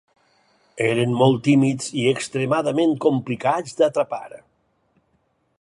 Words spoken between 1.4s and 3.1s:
tímids i extremadament